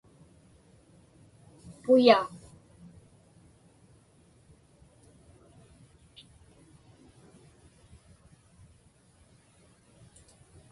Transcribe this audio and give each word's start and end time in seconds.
puya 1.85 2.17